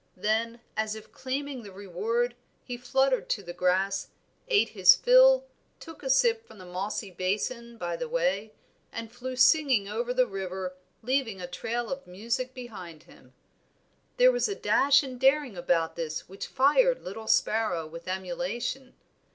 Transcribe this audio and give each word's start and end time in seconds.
Then, 0.17 0.61
as 0.75 0.95
if 0.95 1.11
claiming 1.11 1.61
the 1.61 1.71
reward, 1.71 2.33
he 2.63 2.75
fluttered 2.75 3.29
to 3.29 3.43
the 3.43 3.53
grass, 3.53 4.07
ate 4.47 4.69
his 4.69 4.95
fill, 4.95 5.45
took 5.79 6.01
a 6.01 6.09
sip 6.09 6.43
from 6.47 6.57
the 6.57 6.65
mossy 6.65 7.11
basin 7.11 7.77
by 7.77 7.95
the 7.97 8.09
way, 8.09 8.51
and 8.91 9.11
flew 9.11 9.35
singing 9.35 9.87
over 9.87 10.11
the 10.11 10.25
river, 10.25 10.73
leaving 11.03 11.39
a 11.39 11.45
trail 11.45 11.91
of 11.91 12.07
music 12.07 12.55
behind 12.55 13.03
him. 13.03 13.35
There 14.17 14.31
was 14.31 14.49
a 14.49 14.55
dash 14.55 15.03
and 15.03 15.19
daring 15.19 15.55
about 15.55 15.95
this 15.95 16.27
which 16.27 16.47
fired 16.47 17.03
little 17.03 17.27
sparrow 17.27 17.85
with 17.85 18.07
emulation. 18.07 18.95